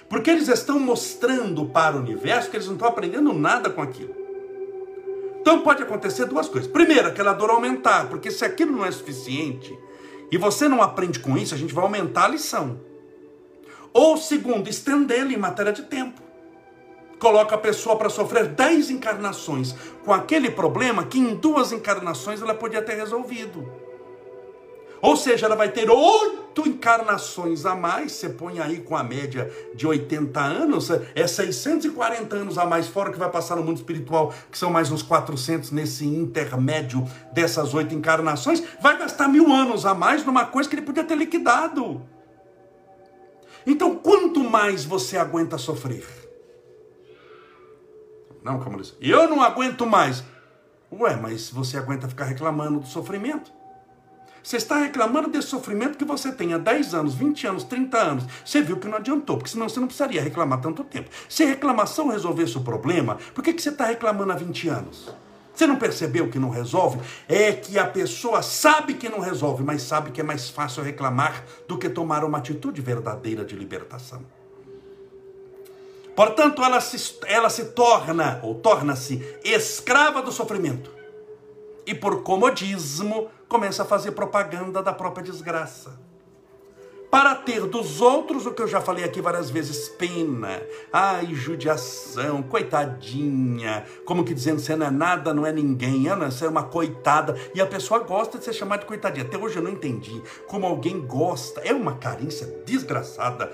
Porque 0.10 0.30
eles 0.30 0.48
estão 0.48 0.80
mostrando 0.80 1.66
para 1.68 1.96
o 1.96 2.00
universo 2.00 2.50
que 2.50 2.58
eles 2.58 2.68
não 2.68 2.74
estão 2.74 2.90
aprendendo 2.90 3.32
nada 3.34 3.70
com 3.70 3.82
aquilo. 3.82 4.25
Então 5.46 5.62
pode 5.62 5.84
acontecer 5.84 6.26
duas 6.26 6.50
coisas. 6.50 6.68
Primeiro, 6.68 7.08
aquela 7.08 7.32
dor 7.32 7.52
aumentar, 7.52 8.10
porque 8.10 8.32
se 8.32 8.44
aquilo 8.44 8.72
não 8.72 8.84
é 8.84 8.90
suficiente, 8.90 9.78
e 10.32 10.40
você 10.40 10.68
não 10.68 10.82
aprende 10.82 11.20
com 11.20 11.38
isso, 11.38 11.54
a 11.54 11.58
gente 11.58 11.72
vai 11.72 11.84
aumentar 11.84 12.26
a 12.26 12.30
lição. 12.30 12.82
Ou 13.94 14.18
segundo, 14.18 14.68
estendê-la 14.68 15.32
em 15.32 15.38
matéria 15.38 15.72
de 15.72 15.84
tempo. 15.84 16.20
Coloca 17.20 17.54
a 17.54 17.60
pessoa 17.60 17.96
para 17.96 18.10
sofrer 18.10 18.48
dez 18.48 18.90
encarnações 18.90 19.76
com 20.04 20.12
aquele 20.12 20.50
problema 20.50 21.06
que 21.06 21.20
em 21.20 21.36
duas 21.36 21.72
encarnações 21.72 22.42
ela 22.42 22.56
podia 22.56 22.82
ter 22.82 22.96
resolvido. 22.96 23.72
Ou 25.06 25.16
seja, 25.16 25.46
ela 25.46 25.56
vai 25.56 25.70
ter 25.70 25.88
oito 25.88 26.68
encarnações 26.68 27.64
a 27.64 27.76
mais, 27.76 28.14
você 28.14 28.28
põe 28.28 28.60
aí 28.60 28.80
com 28.80 28.98
a 28.98 29.04
média 29.04 29.52
de 29.76 29.86
80 29.86 30.40
anos, 30.40 30.90
é 30.90 31.28
640 31.28 32.36
anos 32.36 32.58
a 32.58 32.66
mais, 32.66 32.88
fora 32.88 33.12
que 33.12 33.20
vai 33.20 33.30
passar 33.30 33.56
no 33.56 33.62
mundo 33.62 33.78
espiritual, 33.78 34.34
que 34.52 34.58
são 34.58 34.72
mais 34.72 34.90
uns 34.90 35.04
400 35.04 35.70
nesse 35.70 36.08
intermédio 36.08 37.08
dessas 37.32 37.76
oito 37.76 37.94
encarnações, 37.94 38.64
vai 38.82 38.98
gastar 38.98 39.28
mil 39.28 39.54
anos 39.54 39.86
a 39.86 39.94
mais 39.94 40.26
numa 40.26 40.46
coisa 40.46 40.68
que 40.68 40.74
ele 40.76 40.82
podia 40.82 41.04
ter 41.04 41.16
liquidado. 41.16 42.02
Então, 43.64 43.98
quanto 43.98 44.40
mais 44.40 44.84
você 44.84 45.18
aguenta 45.18 45.60
sofrer? 45.60 46.04
Não, 48.44 48.60
Camila, 48.60 48.82
eu 49.00 49.30
não 49.30 49.40
aguento 49.40 49.86
mais. 49.86 50.24
Ué, 50.92 51.16
mas 51.16 51.52
você 51.52 51.78
aguenta 51.78 52.08
ficar 52.08 52.26
reclamando 52.26 52.80
do 52.80 52.88
sofrimento? 52.88 53.54
Você 54.46 54.58
está 54.58 54.78
reclamando 54.78 55.28
desse 55.28 55.48
sofrimento 55.48 55.98
que 55.98 56.06
você 56.06 56.32
tem 56.32 56.54
há 56.54 56.60
10 56.60 56.94
anos, 56.94 57.16
20 57.16 57.48
anos, 57.48 57.64
30 57.64 57.98
anos. 57.98 58.26
Você 58.46 58.62
viu 58.62 58.78
que 58.78 58.88
não 58.88 58.98
adiantou, 58.98 59.38
porque 59.38 59.50
senão 59.50 59.68
você 59.68 59.80
não 59.80 59.88
precisaria 59.88 60.22
reclamar 60.22 60.62
tanto 60.62 60.84
tempo. 60.84 61.10
Se 61.28 61.44
reclamação 61.44 62.10
resolvesse 62.10 62.56
o 62.56 62.62
problema, 62.62 63.18
por 63.34 63.44
que, 63.44 63.52
que 63.52 63.60
você 63.60 63.70
está 63.70 63.86
reclamando 63.86 64.32
há 64.32 64.36
20 64.36 64.70
anos? 64.70 65.10
Você 65.52 65.66
não 65.66 65.78
percebeu 65.78 66.30
que 66.30 66.38
não 66.38 66.52
resolve? 66.52 67.00
É 67.28 67.54
que 67.54 67.80
a 67.80 67.88
pessoa 67.88 68.44
sabe 68.44 68.94
que 68.94 69.10
não 69.10 69.20
resolve, 69.20 69.64
mas 69.64 69.82
sabe 69.82 70.12
que 70.12 70.22
é 70.22 70.24
mais 70.24 70.48
fácil 70.48 70.84
reclamar 70.84 71.44
do 71.68 71.76
que 71.76 71.90
tomar 71.90 72.24
uma 72.24 72.38
atitude 72.38 72.80
verdadeira 72.82 73.44
de 73.44 73.56
libertação. 73.56 74.22
Portanto, 76.16 76.64
ela 76.64 76.80
se, 76.80 77.18
ela 77.26 77.50
se 77.50 77.66
torna, 77.72 78.40
ou 78.44 78.54
torna-se, 78.54 79.26
escrava 79.44 80.22
do 80.22 80.32
sofrimento. 80.32 80.94
E 81.86 81.94
por 81.94 82.24
comodismo, 82.24 83.30
começa 83.48 83.84
a 83.84 83.86
fazer 83.86 84.12
propaganda 84.12 84.82
da 84.82 84.94
própria 84.94 85.24
desgraça. 85.24 86.06
Para 87.16 87.34
ter 87.34 87.62
dos 87.62 88.02
outros 88.02 88.46
o 88.46 88.52
que 88.52 88.62
eu 88.62 88.68
já 88.68 88.82
falei 88.82 89.06
aqui 89.06 89.22
várias 89.22 89.50
vezes: 89.50 89.88
pena, 89.88 90.62
ai, 90.92 91.34
judiação, 91.34 92.44
coitadinha, 92.44 93.86
como 94.06 94.26
que 94.26 94.34
dizendo 94.34 94.60
você 94.60 94.76
não 94.76 94.88
é 94.88 94.92
nada, 94.92 95.34
não 95.34 95.46
é 95.46 95.52
ninguém, 95.54 96.10
você 96.10 96.46
é 96.46 96.50
uma 96.50 96.64
coitada. 96.64 97.34
E 97.54 97.62
a 97.62 97.66
pessoa 97.66 98.02
gosta 98.02 98.38
de 98.38 98.44
ser 98.44 98.52
chamada 98.52 98.82
de 98.82 98.88
coitadinha. 98.88 99.26
Até 99.26 99.38
hoje 99.38 99.56
eu 99.56 99.64
não 99.64 99.72
entendi 99.72 100.22
como 100.46 100.66
alguém 100.66 101.00
gosta. 101.08 101.62
É 101.62 101.72
uma 101.72 101.96
carência 101.96 102.48
desgraçada, 102.66 103.50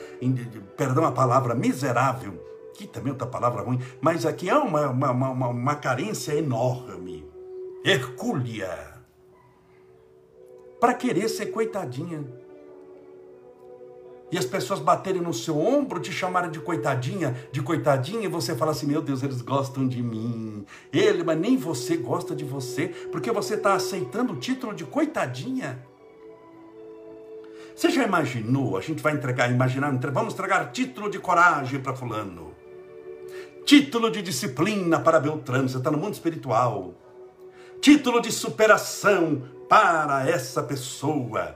perdão 0.75 1.05
a 1.05 1.11
palavra, 1.11 1.53
miserável, 1.53 2.43
que 2.73 2.87
também 2.87 3.09
é 3.09 3.13
outra 3.13 3.27
palavra 3.27 3.61
ruim, 3.61 3.79
mas 4.01 4.25
aqui 4.25 4.49
é 4.49 4.55
uma, 4.55 4.89
uma, 4.89 5.11
uma, 5.11 5.47
uma 5.49 5.75
carência 5.75 6.33
enorme, 6.33 7.20
hercúlea 7.83 8.91
para 10.79 10.93
querer 10.93 11.29
ser 11.29 11.47
coitadinha. 11.47 12.23
E 14.31 14.37
as 14.37 14.45
pessoas 14.45 14.79
baterem 14.79 15.21
no 15.21 15.33
seu 15.33 15.59
ombro, 15.59 15.99
te 15.99 16.11
chamarem 16.11 16.49
de 16.49 16.59
coitadinha, 16.59 17.35
de 17.51 17.61
coitadinha, 17.61 18.23
e 18.23 18.29
você 18.29 18.55
fala 18.55 18.71
assim: 18.71 18.87
meu 18.87 19.01
Deus, 19.01 19.21
eles 19.21 19.41
gostam 19.41 19.85
de 19.85 20.01
mim. 20.01 20.65
Ele, 20.91 21.21
mas 21.23 21.37
nem 21.37 21.57
você 21.57 21.97
gosta 21.97 22.33
de 22.33 22.45
você, 22.45 22.87
porque 23.11 23.29
você 23.29 23.55
está 23.55 23.73
aceitando 23.73 24.33
o 24.33 24.37
título 24.37 24.73
de 24.73 24.85
coitadinha. 24.85 25.85
Você 27.75 27.89
já 27.89 28.05
imaginou? 28.05 28.77
A 28.77 28.81
gente 28.81 29.01
vai 29.01 29.13
entregar, 29.13 29.51
imaginar, 29.51 29.91
vamos 30.11 30.33
entregar 30.33 30.71
título 30.71 31.09
de 31.09 31.19
coragem 31.19 31.79
para 31.81 31.95
Fulano, 31.95 32.53
título 33.65 34.09
de 34.09 34.21
disciplina 34.21 34.99
para 34.99 35.19
Beltrano, 35.19 35.67
você 35.67 35.77
está 35.77 35.91
no 35.91 35.97
mundo 35.97 36.13
espiritual, 36.13 36.93
título 37.81 38.21
de 38.21 38.31
superação 38.31 39.43
para 39.67 40.29
essa 40.29 40.61
pessoa. 40.61 41.55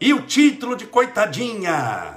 E 0.00 0.14
o 0.14 0.22
título 0.22 0.76
de 0.76 0.86
coitadinha 0.86 2.16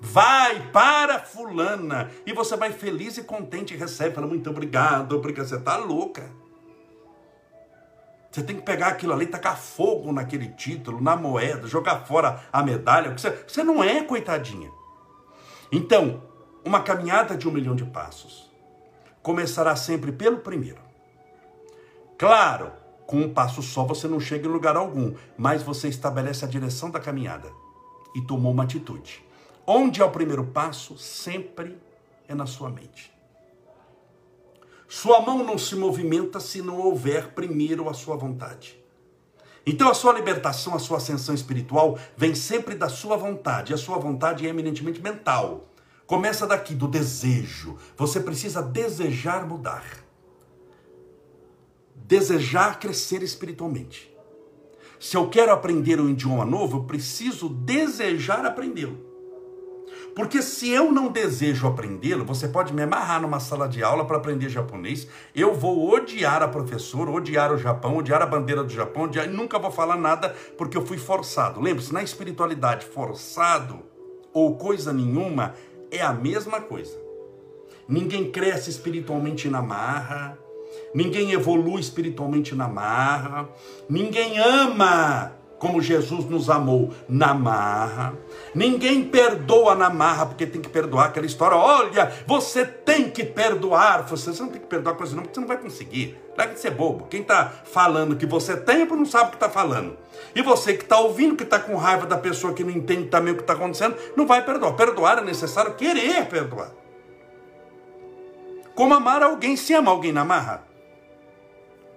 vai 0.00 0.70
para 0.70 1.18
fulana 1.18 2.10
e 2.24 2.32
você 2.32 2.56
vai 2.56 2.72
feliz 2.72 3.18
e 3.18 3.24
contente 3.24 3.74
e 3.74 3.76
recebe, 3.76 4.14
fala 4.14 4.26
muito 4.26 4.48
obrigado, 4.48 5.20
porque 5.20 5.44
você 5.44 5.56
está 5.56 5.76
louca. 5.76 6.30
Você 8.30 8.44
tem 8.44 8.54
que 8.54 8.62
pegar 8.62 8.88
aquilo 8.88 9.12
ali, 9.12 9.26
tacar 9.26 9.58
fogo 9.58 10.12
naquele 10.12 10.48
título, 10.50 11.00
na 11.00 11.16
moeda, 11.16 11.66
jogar 11.66 12.06
fora 12.06 12.44
a 12.52 12.62
medalha. 12.62 13.10
Você, 13.10 13.30
você 13.46 13.64
não 13.64 13.82
é 13.82 14.04
coitadinha. 14.04 14.70
Então, 15.72 16.22
uma 16.64 16.80
caminhada 16.80 17.36
de 17.36 17.48
um 17.48 17.50
milhão 17.50 17.74
de 17.74 17.84
passos 17.84 18.48
começará 19.20 19.74
sempre 19.74 20.12
pelo 20.12 20.38
primeiro. 20.38 20.89
Claro, 22.20 22.70
com 23.06 23.16
um 23.16 23.32
passo 23.32 23.62
só 23.62 23.82
você 23.82 24.06
não 24.06 24.20
chega 24.20 24.46
em 24.46 24.52
lugar 24.52 24.76
algum, 24.76 25.14
mas 25.38 25.62
você 25.62 25.88
estabelece 25.88 26.44
a 26.44 26.48
direção 26.48 26.90
da 26.90 27.00
caminhada 27.00 27.50
e 28.14 28.20
tomou 28.20 28.52
uma 28.52 28.64
atitude. 28.64 29.24
Onde 29.66 30.02
é 30.02 30.04
o 30.04 30.10
primeiro 30.10 30.44
passo? 30.44 30.98
Sempre 30.98 31.78
é 32.28 32.34
na 32.34 32.44
sua 32.44 32.68
mente. 32.68 33.10
Sua 34.86 35.22
mão 35.22 35.42
não 35.42 35.56
se 35.56 35.74
movimenta 35.74 36.40
se 36.40 36.60
não 36.60 36.78
houver 36.78 37.28
primeiro 37.28 37.88
a 37.88 37.94
sua 37.94 38.16
vontade. 38.18 38.78
Então 39.64 39.88
a 39.88 39.94
sua 39.94 40.12
libertação, 40.12 40.74
a 40.74 40.78
sua 40.78 40.98
ascensão 40.98 41.34
espiritual 41.34 41.98
vem 42.18 42.34
sempre 42.34 42.74
da 42.74 42.90
sua 42.90 43.16
vontade. 43.16 43.72
A 43.72 43.78
sua 43.78 43.96
vontade 43.96 44.46
é 44.46 44.50
eminentemente 44.50 45.00
mental. 45.00 45.70
Começa 46.06 46.46
daqui, 46.46 46.74
do 46.74 46.86
desejo. 46.86 47.78
Você 47.96 48.20
precisa 48.20 48.60
desejar 48.60 49.46
mudar 49.46 50.09
desejar 52.10 52.80
crescer 52.80 53.22
espiritualmente. 53.22 54.12
Se 54.98 55.16
eu 55.16 55.28
quero 55.28 55.52
aprender 55.52 56.00
um 56.00 56.08
idioma 56.08 56.44
novo, 56.44 56.78
eu 56.78 56.82
preciso 56.82 57.48
desejar 57.48 58.44
aprendê-lo. 58.44 58.98
Porque 60.16 60.42
se 60.42 60.68
eu 60.68 60.90
não 60.90 61.06
desejo 61.06 61.68
aprendê-lo, 61.68 62.24
você 62.24 62.48
pode 62.48 62.74
me 62.74 62.82
amarrar 62.82 63.22
numa 63.22 63.38
sala 63.38 63.68
de 63.68 63.80
aula 63.80 64.04
para 64.04 64.16
aprender 64.16 64.48
japonês, 64.48 65.06
eu 65.36 65.54
vou 65.54 65.88
odiar 65.88 66.42
a 66.42 66.48
professora, 66.48 67.12
odiar 67.12 67.52
o 67.52 67.56
Japão, 67.56 67.96
odiar 67.96 68.20
a 68.20 68.26
bandeira 68.26 68.64
do 68.64 68.72
Japão, 68.72 69.04
odiar, 69.04 69.28
nunca 69.28 69.56
vou 69.56 69.70
falar 69.70 69.96
nada 69.96 70.34
porque 70.58 70.76
eu 70.76 70.84
fui 70.84 70.98
forçado. 70.98 71.60
Lembre-se, 71.60 71.92
na 71.92 72.02
espiritualidade, 72.02 72.86
forçado 72.86 73.84
ou 74.34 74.56
coisa 74.56 74.92
nenhuma 74.92 75.54
é 75.92 76.02
a 76.02 76.12
mesma 76.12 76.60
coisa. 76.60 76.98
ninguém 77.88 78.30
cresce 78.30 78.68
espiritualmente 78.68 79.48
na 79.48 79.62
marra, 79.62 80.38
ninguém 80.94 81.32
evolui 81.32 81.80
espiritualmente 81.80 82.54
na 82.54 82.68
marra, 82.68 83.48
ninguém 83.88 84.38
ama 84.38 85.32
como 85.60 85.82
Jesus 85.82 86.24
nos 86.24 86.48
amou 86.48 86.90
na 87.06 87.34
marra. 87.34 88.14
Ninguém 88.54 89.04
perdoa 89.04 89.74
na 89.74 89.90
marra 89.90 90.24
porque 90.24 90.46
tem 90.46 90.60
que 90.60 90.70
perdoar 90.70 91.06
aquela 91.06 91.26
história. 91.26 91.56
Olha, 91.56 92.10
você 92.26 92.64
tem 92.64 93.10
que 93.10 93.22
perdoar. 93.22 94.06
Você 94.08 94.30
não 94.40 94.48
tem 94.48 94.60
que 94.60 94.66
perdoar 94.66 94.94
coisa 94.94 95.14
não, 95.14 95.22
porque 95.22 95.34
você 95.34 95.40
não 95.40 95.46
vai 95.46 95.58
conseguir. 95.58 96.18
Larga 96.36 96.54
de 96.54 96.60
ser 96.60 96.70
bobo. 96.70 97.06
Quem 97.10 97.20
está 97.20 97.52
falando 97.64 98.16
que 98.16 98.24
você 98.24 98.56
tem, 98.56 98.86
não 98.86 99.04
sabe 99.04 99.26
o 99.26 99.30
que 99.30 99.36
está 99.36 99.50
falando. 99.50 99.98
E 100.34 100.40
você 100.40 100.72
que 100.72 100.82
está 100.82 100.98
ouvindo, 100.98 101.36
que 101.36 101.44
está 101.44 101.58
com 101.58 101.76
raiva 101.76 102.06
da 102.06 102.16
pessoa 102.16 102.54
que 102.54 102.64
não 102.64 102.70
entende 102.70 103.08
também 103.08 103.34
o 103.34 103.36
que 103.36 103.42
está 103.42 103.52
acontecendo, 103.52 103.94
não 104.16 104.26
vai 104.26 104.42
perdoar. 104.42 104.72
Perdoar 104.72 105.18
é 105.18 105.22
necessário 105.22 105.74
querer 105.74 106.24
perdoar. 106.26 106.70
Como 108.80 108.94
amar 108.94 109.22
alguém 109.22 109.58
se 109.58 109.74
ama 109.74 109.90
alguém 109.90 110.10
na 110.10 110.24
marra. 110.24 110.64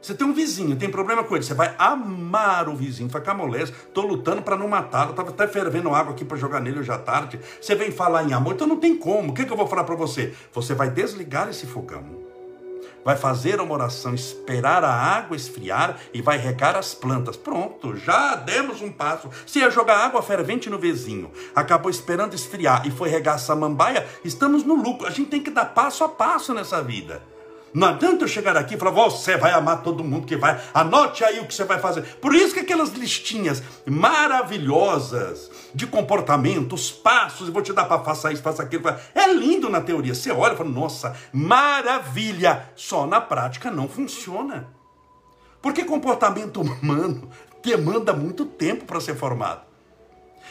Você 0.02 0.14
tem 0.14 0.28
um 0.28 0.34
vizinho, 0.34 0.76
tem 0.76 0.92
problema 0.92 1.24
com 1.24 1.34
ele, 1.34 1.46
você 1.46 1.54
vai 1.54 1.74
amar 1.78 2.68
o 2.68 2.76
vizinho, 2.76 3.10
ficar 3.10 3.34
molesto, 3.34 3.74
estou 3.88 4.06
lutando 4.06 4.42
para 4.42 4.58
não 4.58 4.68
matá-lo, 4.68 5.12
estava 5.12 5.30
até 5.30 5.48
fervendo 5.48 5.96
água 5.96 6.12
aqui 6.12 6.26
para 6.26 6.36
jogar 6.36 6.60
nele 6.60 6.80
hoje 6.80 6.92
à 6.92 6.98
tarde. 6.98 7.40
Você 7.62 7.74
vem 7.74 7.90
falar 7.90 8.26
em 8.26 8.34
amor, 8.34 8.56
então 8.56 8.68
não 8.68 8.76
tem 8.76 8.98
como. 8.98 9.32
O 9.32 9.34
que, 9.34 9.46
que 9.46 9.54
eu 9.54 9.56
vou 9.56 9.66
falar 9.66 9.86
para 9.86 9.96
você? 9.96 10.34
Você 10.52 10.76
vai 10.76 10.90
desligar 10.90 11.48
esse 11.48 11.66
fogão, 11.66 12.04
vai 13.04 13.16
fazer 13.16 13.60
uma 13.60 13.74
oração, 13.74 14.14
esperar 14.14 14.84
a 14.84 14.94
água 14.94 15.36
esfriar 15.36 15.98
e 16.14 16.22
vai 16.22 16.38
regar 16.38 16.76
as 16.76 16.94
plantas. 16.94 17.36
Pronto, 17.36 17.96
já 17.96 18.36
demos 18.36 18.82
um 18.82 18.92
passo. 18.92 19.30
Se 19.46 19.60
ia 19.60 19.70
jogar 19.70 19.98
água 19.98 20.22
fervente 20.22 20.70
no 20.70 20.80
vizinho, 20.80 21.32
acabou 21.56 21.90
esperando 21.90 22.34
esfriar 22.34 22.88
e 22.88 22.92
foi 22.92 23.10
regar 23.10 23.36
a 23.36 23.40
samambaia, 23.40 24.08
estamos 24.24 24.64
no 24.64 24.76
lucro. 24.76 25.08
A 25.08 25.12
gente 25.12 25.30
tem 25.30 25.42
que 25.42 25.52
dar 25.52 25.66
passo 25.66 26.04
a 26.04 26.10
passo 26.10 26.54
nessa 26.54 26.82
vida. 26.82 27.33
Não 27.74 27.88
adianta 27.88 28.24
eu 28.24 28.28
chegar 28.28 28.56
aqui 28.56 28.76
e 28.76 28.78
falar, 28.78 28.92
você 28.92 29.36
vai 29.36 29.52
amar 29.52 29.82
todo 29.82 30.04
mundo 30.04 30.28
que 30.28 30.36
vai, 30.36 30.62
anote 30.74 31.24
aí 31.24 31.40
o 31.40 31.48
que 31.48 31.56
você 31.56 31.64
vai 31.64 31.80
fazer. 31.80 32.04
Por 32.22 32.36
isso 32.36 32.54
que 32.54 32.60
aquelas 32.60 32.92
listinhas 32.92 33.64
maravilhosas 33.86 35.50
de 35.74 35.88
comportamento, 35.88 36.74
os 36.74 36.92
passos, 36.92 37.50
vou 37.50 37.64
te 37.64 37.74
dar 37.74 37.86
para 37.86 38.04
faça 38.04 38.32
isso, 38.32 38.44
faça 38.44 38.62
aquilo. 38.62 38.88
É 39.16 39.34
lindo 39.34 39.70
na 39.70 39.82
teoria. 39.82 40.14
Você 40.14 40.32
olha 40.32 40.54
e 40.54 40.58
fala, 40.58 40.70
nossa, 40.70 41.16
maravilha. 41.32 42.70
Só 42.76 43.08
na 43.08 43.20
prática 43.20 43.72
não 43.72 43.90
funciona. 43.90 44.68
Porque 45.60 45.84
comportamento 45.84 46.62
humano 46.62 47.30
demanda 47.64 48.14
muito 48.14 48.46
tempo 48.46 48.86
para 48.86 49.00
ser 49.00 49.16
formado. 49.16 49.62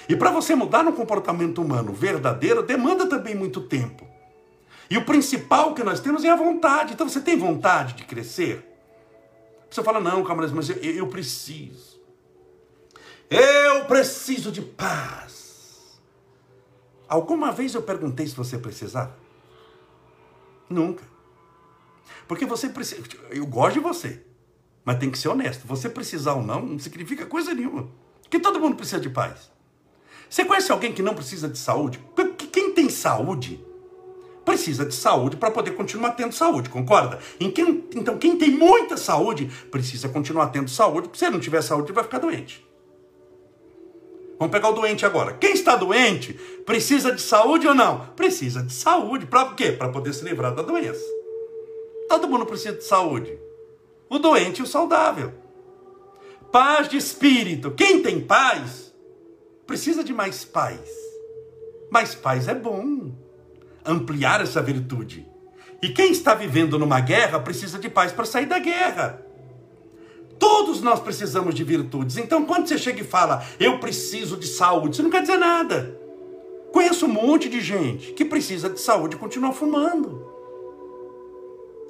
E 0.09 0.17
para 0.17 0.31
você 0.33 0.55
mudar 0.57 0.83
no 0.83 0.93
comportamento 0.93 1.62
humano 1.62 1.93
verdadeiro, 1.93 2.62
demanda 2.62 3.07
também 3.07 3.35
muito 3.35 3.61
tempo. 3.61 4.12
E 4.91 4.97
o 4.97 5.05
principal 5.05 5.75
que 5.75 5.83
nós 5.83 6.01
temos 6.01 6.25
é 6.25 6.31
a 6.31 6.37
vontade. 6.37 6.95
Então 6.95 7.09
você 7.09 7.21
tem 7.21 7.39
vontade 7.39 7.95
de 7.95 8.05
crescer? 8.05 8.69
Você 9.71 9.83
fala, 9.83 10.01
não, 10.01 10.23
Camarões, 10.23 10.53
mas 10.53 10.69
eu, 10.69 10.77
eu 10.77 11.07
preciso. 11.07 12.01
Eu 13.31 13.87
preciso 13.87 14.53
de 14.53 14.61
paz. 14.61 15.99
Alguma 17.09 17.51
vez 17.53 17.75
eu 17.75 17.83
perguntei 17.83 18.27
se 18.27 18.35
você 18.35 18.59
precisava? 18.59 19.17
Nunca. 20.69 21.05
Porque 22.29 22.45
você 22.45 22.69
precisa. 22.69 23.03
Eu 23.31 23.47
gosto 23.47 23.75
de 23.75 23.81
você, 23.81 24.23
mas 24.85 24.99
tem 24.99 25.11
que 25.11 25.19
ser 25.19 25.29
honesto. 25.29 25.67
Você 25.67 25.89
precisar 25.89 26.35
ou 26.35 26.43
não, 26.43 26.65
não 26.65 26.79
significa 26.79 27.27
coisa 27.27 27.55
nenhuma. 27.55 27.89
Porque 28.23 28.39
todo 28.39 28.61
mundo 28.61 28.77
precisa 28.77 29.01
de 29.01 29.11
paz. 29.11 29.51
Você 30.29 30.45
conhece 30.45 30.73
alguém 30.73 30.93
que 30.93 31.03
não 31.03 31.15
precisa 31.15 31.49
de 31.49 31.59
saúde? 31.59 32.03
Quem 32.51 32.73
tem 32.73 32.88
saúde 32.88 33.62
precisa 34.44 34.85
de 34.85 34.94
saúde 34.94 35.37
para 35.37 35.50
poder 35.50 35.72
continuar 35.72 36.12
tendo 36.12 36.35
saúde, 36.35 36.68
concorda? 36.68 37.18
Quem, 37.38 37.85
então, 37.94 38.18
quem 38.18 38.37
tem 38.37 38.50
muita 38.50 38.96
saúde 38.96 39.50
precisa 39.70 40.09
continuar 40.09 40.48
tendo 40.48 40.68
saúde, 40.68 41.09
porque 41.09 41.18
se 41.18 41.24
ele 41.24 41.35
não 41.35 41.40
tiver 41.40 41.62
saúde, 41.62 41.88
ele 41.88 41.94
vai 41.94 42.05
ficar 42.05 42.18
doente. 42.18 42.66
Vamos 44.38 44.52
pegar 44.52 44.70
o 44.70 44.72
doente 44.72 45.07
agora. 45.07 45.35
Quem 45.35 45.52
está 45.52 45.76
doente 45.76 46.35
precisa 46.66 47.12
de 47.12 47.22
saúde 47.22 47.68
ou 47.68 47.74
não? 47.74 48.07
Precisa 48.16 48.61
de 48.61 48.72
saúde. 48.72 49.24
Para 49.24 49.55
quê? 49.55 49.70
Para 49.70 49.88
poder 49.88 50.12
se 50.12 50.24
livrar 50.24 50.52
da 50.52 50.62
doença. 50.62 51.05
Todo 52.09 52.26
mundo 52.26 52.44
precisa 52.44 52.74
de 52.74 52.83
saúde. 52.83 53.38
O 54.09 54.18
doente 54.18 54.59
e 54.59 54.62
o 54.62 54.66
saudável. 54.66 55.33
Paz 56.50 56.88
de 56.88 56.96
espírito. 56.96 57.70
Quem 57.70 58.02
tem 58.02 58.20
paz 58.20 58.92
precisa 59.64 60.02
de 60.02 60.12
mais 60.12 60.44
paz. 60.44 60.81
Mais 61.88 62.14
paz 62.16 62.48
é 62.48 62.55
bom 62.55 63.12
ampliar 63.85 64.40
essa 64.40 64.62
virtude. 64.62 65.27
E 65.83 65.88
quem 65.88 66.12
está 66.12 66.35
vivendo 66.35 66.79
numa 66.79 67.01
guerra 67.01 67.40
precisa 67.40 67.79
de 67.79 67.88
paz 67.88 68.12
para 68.12 68.25
sair 68.25 68.47
da 68.47 68.59
guerra. 68.59 69.21
Todos 70.38 70.81
nós 70.81 71.01
precisamos 71.01 71.55
de 71.55 71.64
virtudes. 71.64 72.16
Então, 72.16 72.45
quando 72.45 72.68
você 72.68 72.79
chega 72.79 73.01
e 73.01 73.05
fala, 73.05 73.45
eu 73.59 73.79
preciso 73.79 74.37
de 74.37 74.47
saúde, 74.47 74.95
isso 74.95 75.03
não 75.03 75.11
quer 75.11 75.23
dizer 75.23 75.38
nada. 75.38 75.99
Conheço 76.73 77.07
um 77.07 77.09
monte 77.09 77.49
de 77.49 77.61
gente 77.61 78.12
que 78.12 78.25
precisa 78.25 78.71
de 78.71 78.81
saúde 78.81 79.16
e 79.16 79.18
continua 79.18 79.53
fumando. 79.53 80.31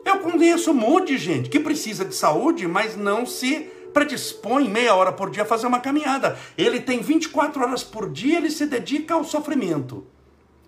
Eu 0.05 0.19
conheço 0.19 0.71
um 0.71 0.75
monte 0.75 1.09
de 1.09 1.19
gente 1.19 1.49
que 1.49 1.61
precisa 1.61 2.05
de 2.05 2.15
saúde, 2.15 2.67
mas 2.67 2.97
não 2.97 3.25
se 3.25 3.71
predispõe 3.93 4.69
meia 4.69 4.95
hora 4.95 5.13
por 5.13 5.31
dia 5.31 5.43
a 5.43 5.47
fazer 5.47 5.67
uma 5.67 5.81
caminhada. 5.81 6.37
Ele 6.57 6.81
tem 6.81 7.01
24 7.01 7.63
horas 7.63 7.85
por 7.85 8.11
dia, 8.11 8.39
ele 8.39 8.51
se 8.51 8.67
dedica 8.67 9.15
ao 9.15 9.23
sofrimento 9.23 10.07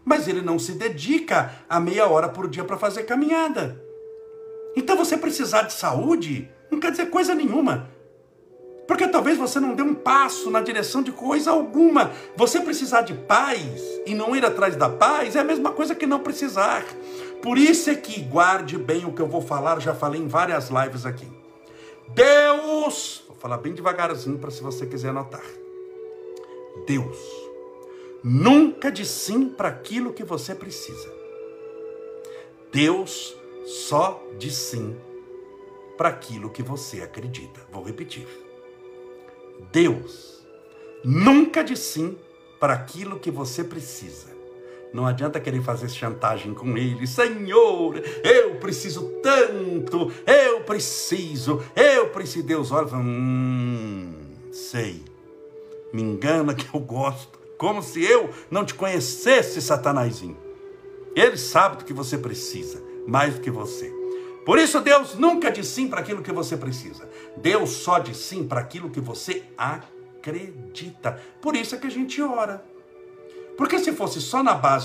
mas 0.05 0.29
ele 0.29 0.43
não 0.43 0.59
se 0.59 0.73
dedica 0.73 1.53
a 1.69 1.81
meia 1.81 2.07
hora 2.07 2.29
por 2.29 2.49
dia 2.49 2.65
para 2.65 2.77
fazer 2.77 3.05
caminhada. 3.05 3.83
Então 4.77 4.97
você 4.97 5.17
precisar 5.17 5.63
de 5.63 5.73
saúde 5.73 6.49
não 6.71 6.81
quer 6.81 6.91
dizer 6.91 7.07
coisa 7.07 7.35
nenhuma. 7.35 7.89
Porque 8.87 9.09
talvez 9.09 9.39
você 9.39 9.59
não 9.59 9.75
dê 9.75 9.83
um 9.83 9.95
passo 9.95 10.51
na 10.51 10.61
direção 10.61 11.03
de 11.03 11.11
coisa 11.11 11.51
alguma. 11.51 12.13
Você 12.37 12.61
precisar 12.61 13.01
de 13.01 13.15
paz 13.15 13.81
e 14.05 14.15
não 14.15 14.37
ir 14.37 14.45
atrás 14.45 14.77
da 14.77 14.91
paz 14.91 15.37
é 15.37 15.41
a 15.41 15.45
mesma 15.45 15.73
coisa 15.73 15.95
que 15.95 16.07
não 16.07 16.21
precisar. 16.21 16.85
Por 17.43 17.57
isso 17.57 17.89
é 17.89 17.95
que 17.95 18.21
guarde 18.21 18.77
bem 18.77 19.07
o 19.07 19.13
que 19.13 19.23
eu 19.23 19.27
vou 19.27 19.41
falar, 19.41 19.81
já 19.81 19.95
falei 19.95 20.21
em 20.21 20.29
várias 20.29 20.69
lives 20.69 21.07
aqui. 21.07 21.27
Deus, 22.09 23.25
vou 23.27 23.37
falar 23.37 23.59
bem 23.59 23.73
devagarzinho 23.73 24.39
para 24.39 24.51
se 24.51 24.63
você 24.63 24.85
quiser 24.85 25.09
anotar. 25.09 25.45
Deus 26.87 27.44
Nunca 28.27 28.91
diz 28.91 29.09
sim 29.09 29.51
para 29.51 29.69
aquilo 29.69 30.15
que 30.15 30.25
você 30.25 30.55
precisa. 30.55 31.13
Deus 32.73 33.37
só 33.67 34.27
diz 34.39 34.55
sim 34.55 34.97
para 35.99 36.09
aquilo 36.09 36.49
que 36.49 36.63
você 36.63 37.03
acredita. 37.03 37.61
Vou 37.71 37.85
repetir. 37.85 38.27
Deus 39.71 40.43
nunca 41.05 41.63
diz 41.63 41.81
sim 41.81 42.17
para 42.59 42.73
aquilo 42.73 43.21
que 43.21 43.31
você 43.31 43.63
precisa. 43.63 44.33
Não 44.91 45.07
adianta 45.07 45.39
querer 45.39 45.61
fazer 45.63 45.91
chantagem 45.91 46.55
com 46.55 46.79
ele. 46.79 47.07
Senhor, 47.07 48.03
eu 48.25 48.55
preciso 48.55 49.21
tanto, 49.23 50.11
eu 50.27 50.63
preciso, 50.63 51.63
eu 51.77 52.09
preciso. 52.09 52.47
Deus 52.47 52.73
olha 52.73 52.87
e 52.87 52.91
fala, 52.91 53.03
hum, 53.03 54.15
sei, 54.51 55.05
me 55.93 56.01
engana 56.01 56.55
que 56.55 56.75
eu 56.75 56.81
gosto 56.81 57.44
como 57.65 57.83
se 57.83 58.05
eu 58.05 58.29
não 58.51 58.63
te 58.63 58.75
conhecesse, 58.75 59.63
Satanazinho. 59.63 60.37
Ele 61.17 61.39
sabe 61.39 61.79
do 61.79 61.85
que 61.87 61.95
você 61.95 62.19
precisa, 62.19 62.83
mais 63.09 63.37
do 63.37 63.41
que 63.41 63.51
você. 63.51 63.91
Por 64.45 64.59
isso, 64.59 64.83
Deus 64.83 65.15
nunca 65.15 65.51
diz 65.51 65.69
sim 65.69 65.89
para 65.89 66.01
aquilo 66.01 66.21
que 66.21 66.31
você 66.31 66.59
precisa. 66.59 67.09
Deus 67.39 67.71
só 67.71 67.99
diz 67.99 68.19
sim 68.19 68.47
para 68.47 68.61
aquilo 68.61 68.91
que 68.91 69.01
você 69.01 69.45
acredita. 69.57 71.19
Por 71.41 71.57
isso 71.57 71.75
é 71.75 71.79
que 71.79 71.87
a 71.87 71.91
gente 71.91 72.21
ora. 72.21 72.63
Porque 73.57 73.79
se 73.79 73.93
fosse 73.93 74.21
só 74.21 74.43
na 74.43 74.53
base 74.53 74.83